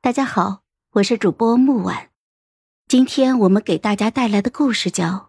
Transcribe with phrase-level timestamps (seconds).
[0.00, 0.60] 大家好，
[0.92, 2.10] 我是主播木婉，
[2.86, 5.04] 今天我们给大家带来的故事叫《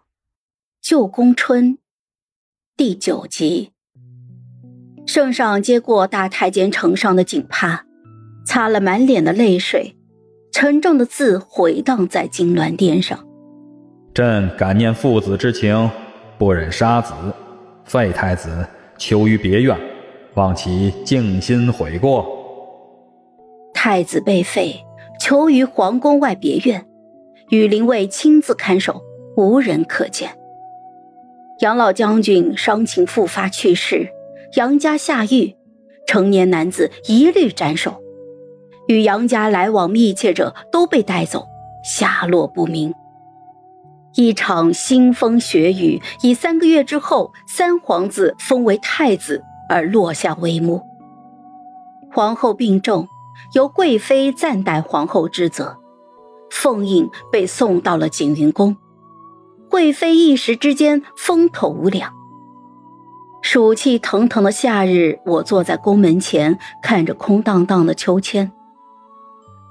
[0.80, 1.74] 旧宫春》
[2.76, 3.72] 第九集。
[5.04, 7.84] 圣上接过大太监呈上的锦帕，
[8.46, 9.96] 擦了满脸的泪水，
[10.52, 13.26] 沉重的字回荡在金銮殿上。
[14.14, 15.90] 朕感念父子之情，
[16.38, 17.12] 不忍杀子，
[17.84, 18.64] 废太子，
[18.96, 19.76] 求于别院，
[20.34, 22.39] 望其静心悔过。
[23.82, 24.84] 太子被废，
[25.18, 26.86] 囚于皇宫外别院，
[27.48, 29.00] 羽林卫亲自看守，
[29.38, 30.28] 无人可见。
[31.60, 34.06] 杨老将军伤情复发去世，
[34.56, 35.56] 杨家下狱，
[36.06, 37.94] 成年男子一律斩首，
[38.86, 41.46] 与杨家来往密切者都被带走，
[41.82, 42.92] 下落不明。
[44.14, 50.82] 一场腥风血雨，以三个月之后三皇子封为太子而落下帷幕。
[52.12, 53.08] 皇后病重。
[53.52, 55.78] 由贵妃暂代皇后之责，
[56.50, 58.76] 凤印被送到了景云宫。
[59.68, 62.12] 贵妃一时之间风头无两。
[63.42, 68.52] 暑气腾腾的夏日，我坐在宫门前，看着空荡荡的秋千。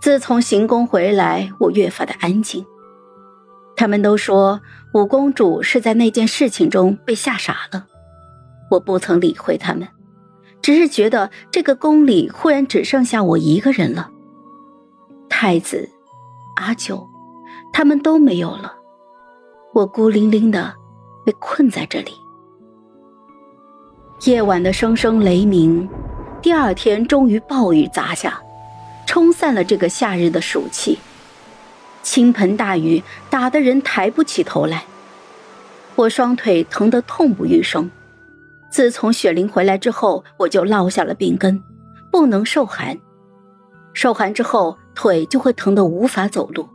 [0.01, 2.65] 自从行宫回来，我越发的安静。
[3.75, 4.61] 他们都说
[4.93, 7.85] 五公主是在那件事情中被吓傻了，
[8.71, 9.87] 我不曾理会他们。
[10.61, 14.11] 只是觉得这个宫里忽然只剩下我一个人了。
[15.29, 15.89] 太子、
[16.57, 17.07] 阿九，
[17.71, 18.73] 他们都没有了，
[19.73, 20.73] 我孤零零的
[21.25, 22.11] 被困在这里。
[24.25, 25.87] 夜晚的声声雷鸣，
[26.41, 28.41] 第二天终于暴雨砸下，
[29.05, 30.99] 冲散了这个夏日的暑气。
[32.01, 34.83] 倾盆大雨打得人抬不起头来，
[35.95, 37.89] 我双腿疼得痛不欲生。
[38.71, 41.61] 自从雪玲回来之后，我就落下了病根，
[42.11, 42.97] 不能受寒。
[43.93, 46.67] 受寒之后，腿就会疼得无法走路。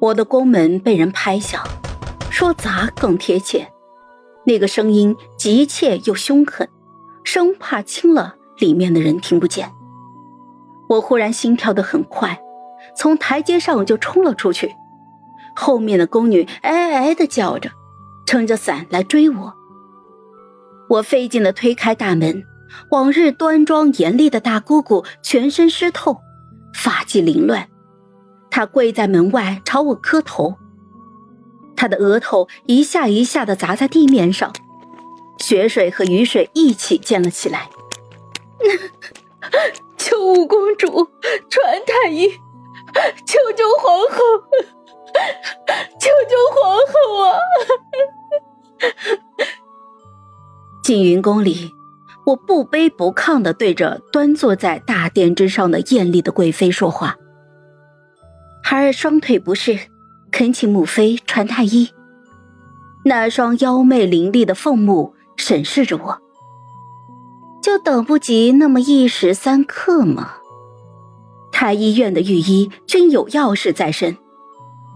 [0.00, 1.60] 我的宫门被人拍响，
[2.30, 3.68] 说砸更贴切，
[4.46, 6.68] 那个声音急切又凶狠，
[7.24, 9.72] 生怕轻了里面的人听不见。
[10.88, 12.40] 我忽然心跳得很快，
[12.96, 14.72] 从台阶上就冲了出去，
[15.56, 17.68] 后面的宫女哎哎的叫着，
[18.24, 19.57] 撑着伞来追我。
[20.88, 22.44] 我费劲的推开大门，
[22.90, 26.18] 往日端庄严厉的大姑姑全身湿透，
[26.74, 27.68] 发髻凌乱，
[28.50, 30.56] 她跪在门外朝我磕头，
[31.76, 34.52] 她的额头一下一下的砸在地面上，
[35.38, 37.68] 血水和雨水一起溅了起来。
[39.96, 40.86] 求五公主
[41.50, 42.28] 传太医，
[43.26, 44.18] 求救皇后，
[50.88, 51.70] 静云宫里，
[52.24, 57.14] 我不卑不亢的对着端坐在大殿之上的艳丽的贵妃说话。
[58.64, 59.78] 孩儿双腿不适，
[60.32, 61.90] 恳请母妃传太医。
[63.04, 66.18] 那双妖媚凌厉的凤目审视着我，
[67.62, 70.36] 就等不及那么一时三刻吗？
[71.52, 74.16] 太医院的御医均有要事在身，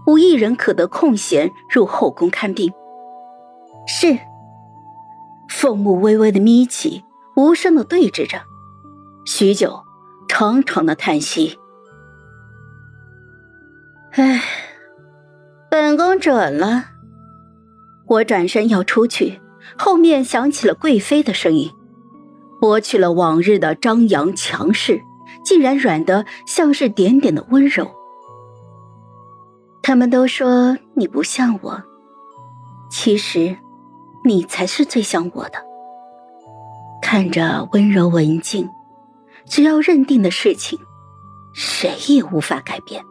[0.07, 2.73] 无一人可得空闲入后宫看病。
[3.85, 4.17] 是。
[5.63, 7.05] 凤目微微的眯起，
[7.37, 8.41] 无声的对峙着，
[9.23, 9.81] 许久，
[10.27, 11.57] 长长的叹息。
[14.11, 14.41] 唉，
[15.71, 16.87] 本宫准了。
[18.07, 19.39] 我转身要出去，
[19.77, 21.71] 后面响起了贵妃的声音，
[22.59, 25.01] 剥去了往日的张扬强势，
[25.45, 27.89] 竟然软得像是点点的温柔。
[29.81, 31.81] 他们都说你不像我，
[32.91, 33.55] 其实。
[34.25, 35.59] 你才是最像我的，
[37.01, 38.69] 看着温柔文静，
[39.45, 40.79] 只要认定的事情，
[41.53, 43.03] 谁也无法改变。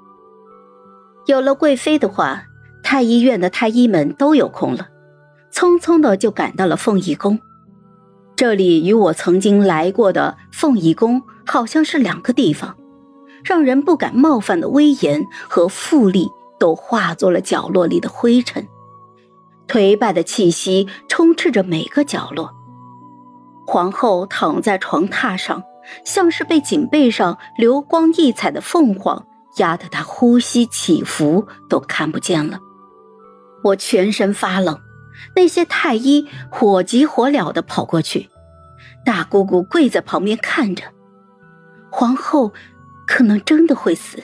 [1.26, 2.44] 有了贵妃的话，
[2.82, 4.88] 太医院的太医们都有空了，
[5.52, 7.38] 匆匆的就赶到了凤仪宫。
[8.34, 12.74] 这里与我曾经来过的凤仪宫好像是两个地方，
[13.44, 16.26] 让人不敢冒犯的威严和富丽
[16.58, 18.66] 都化作了角落里的灰尘。
[19.68, 22.54] 颓败的气息充斥着每个角落。
[23.66, 25.62] 皇后躺在床榻上，
[26.04, 29.26] 像是被锦被上流光溢彩的凤凰
[29.58, 32.58] 压得她呼吸起伏都看不见了。
[33.64, 34.78] 我全身发冷，
[35.36, 38.28] 那些太医火急火燎地跑过去，
[39.04, 40.84] 大姑姑跪在旁边看着。
[41.90, 42.52] 皇后
[43.06, 44.22] 可能真的会死。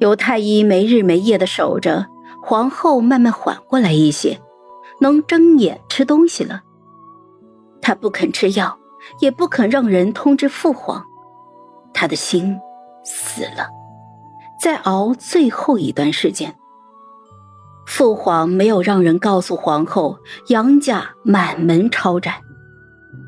[0.00, 2.06] 有太医没日没夜地守着。
[2.42, 4.38] 皇后慢慢缓过来一些，
[5.00, 6.62] 能睁眼吃东西了。
[7.80, 8.76] 她不肯吃药，
[9.20, 11.04] 也不肯让人通知父皇。
[11.94, 12.58] 她的心
[13.04, 13.68] 死了，
[14.60, 16.54] 再熬最后一段时间。
[17.86, 20.18] 父皇没有让人告诉皇后，
[20.48, 22.34] 杨家满门抄斩。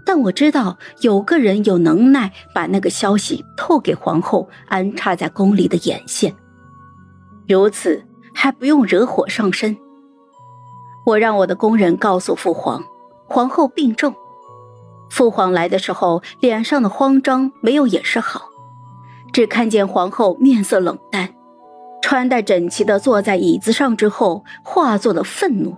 [0.07, 6.35] 但我知道有个人有能耐把那个消息透给皇后，安插在宫里的眼线。
[7.47, 8.03] 如此
[8.45, 9.75] 还不用惹火上身。
[11.07, 12.85] 我让我的工人告诉父皇，
[13.27, 14.15] 皇后病重。
[15.09, 18.51] 父皇来的时候，脸上的慌张没有掩饰好，
[19.33, 21.35] 只看见皇后面色冷淡，
[22.03, 25.75] 穿戴整齐的坐在椅子上之后，化作了愤怒。